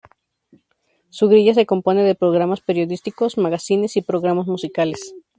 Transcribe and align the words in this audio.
Su 1.11 1.29
grilla 1.29 1.53
se 1.53 1.67
compone 1.67 2.03
de 2.03 2.15
programas 2.15 2.61
periodísticos, 2.61 3.37
magazines 3.37 3.95
y 3.97 4.01
programas 4.01 4.47
musicales. 4.47 5.13